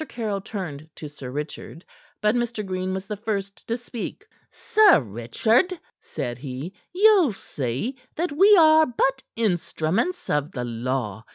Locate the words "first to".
3.15-3.77